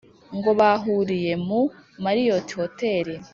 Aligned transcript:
ngo 0.37 0.49
bahuriye 0.59 1.33
mu 1.47 1.61
marriott 2.03 2.49
hotel 2.59 3.07